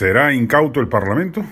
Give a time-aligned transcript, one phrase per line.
[0.00, 1.44] ¿Será incauto el Parlamento?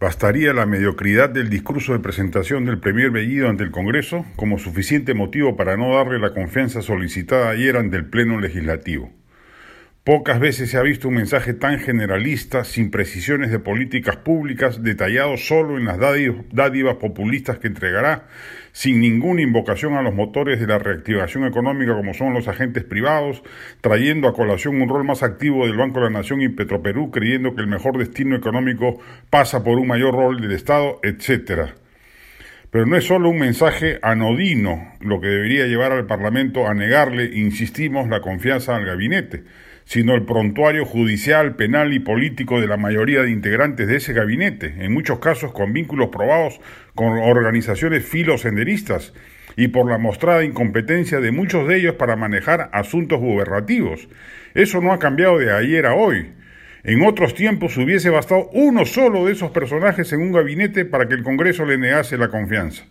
[0.00, 5.14] ¿Bastaría la mediocridad del discurso de presentación del Premier Bellido ante el Congreso como suficiente
[5.14, 9.12] motivo para no darle la confianza solicitada ayer ante el Pleno Legislativo?
[10.04, 15.38] Pocas veces se ha visto un mensaje tan generalista, sin precisiones de políticas públicas, detallado
[15.38, 18.26] solo en las dádivas populistas que entregará,
[18.72, 23.42] sin ninguna invocación a los motores de la reactivación económica como son los agentes privados,
[23.80, 27.54] trayendo a colación un rol más activo del Banco de la Nación y Petroperú, creyendo
[27.54, 31.76] que el mejor destino económico pasa por un mayor rol del Estado, etcétera.
[32.70, 37.24] Pero no es solo un mensaje anodino lo que debería llevar al Parlamento a negarle,
[37.24, 39.44] insistimos, la confianza al gabinete
[39.84, 44.74] sino el prontuario judicial, penal y político de la mayoría de integrantes de ese gabinete,
[44.78, 46.60] en muchos casos con vínculos probados
[46.94, 49.12] con organizaciones filosenderistas
[49.56, 54.08] y por la mostrada incompetencia de muchos de ellos para manejar asuntos gubernativos.
[54.54, 56.32] Eso no ha cambiado de ayer a hoy.
[56.82, 61.14] En otros tiempos hubiese bastado uno solo de esos personajes en un gabinete para que
[61.14, 62.84] el Congreso le negase la confianza.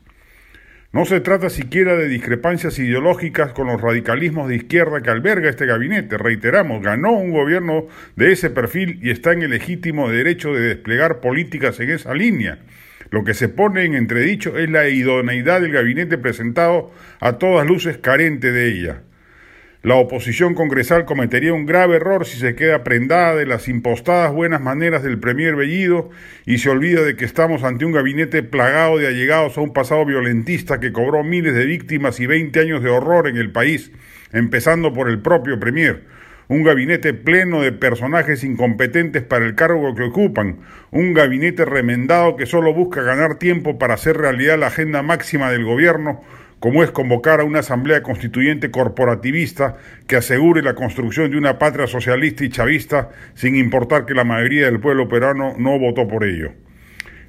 [0.94, 5.66] No se trata siquiera de discrepancias ideológicas con los radicalismos de izquierda que alberga este
[5.66, 6.20] gabinete.
[6.20, 11.20] Reiteramos, ganó un gobierno de ese perfil y está en el legítimo derecho de desplegar
[11.20, 12.60] políticas en esa línea.
[13.10, 17.98] Lo que se pone en entredicho es la idoneidad del gabinete presentado a todas luces
[17.98, 19.02] carente de ella.
[19.84, 24.62] La oposición congresal cometería un grave error si se queda prendada de las impostadas buenas
[24.62, 26.10] maneras del Premier Bellido
[26.46, 30.06] y se olvida de que estamos ante un gabinete plagado de allegados a un pasado
[30.06, 33.92] violentista que cobró miles de víctimas y 20 años de horror en el país,
[34.32, 36.06] empezando por el propio Premier.
[36.48, 40.60] Un gabinete pleno de personajes incompetentes para el cargo que ocupan,
[40.92, 45.66] un gabinete remendado que solo busca ganar tiempo para hacer realidad la agenda máxima del
[45.66, 46.24] gobierno,
[46.64, 49.76] como es convocar a una asamblea constituyente corporativista
[50.08, 54.68] que asegure la construcción de una patria socialista y chavista sin importar que la mayoría
[54.68, 56.54] del pueblo peruano no votó por ello.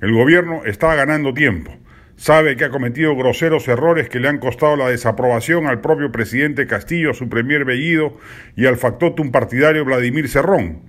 [0.01, 1.77] El gobierno está ganando tiempo.
[2.15, 6.69] Sabe que ha cometido groseros errores que le han costado la desaprobación al propio presidente
[6.69, 8.17] Castillo, su premier Bellido
[8.55, 10.83] y al factotum partidario Vladimir Cerrón.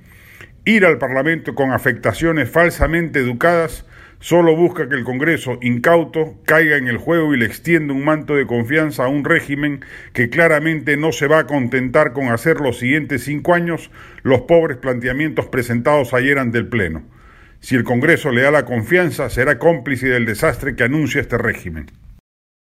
[0.66, 3.88] Ir al Parlamento con afectaciones falsamente educadas
[4.26, 8.34] solo busca que el Congreso, incauto, caiga en el juego y le extienda un manto
[8.34, 12.80] de confianza a un régimen que claramente no se va a contentar con hacer los
[12.80, 13.92] siguientes cinco años
[14.24, 17.04] los pobres planteamientos presentados ayer ante el Pleno.
[17.60, 21.86] Si el Congreso le da la confianza, será cómplice del desastre que anuncia este régimen.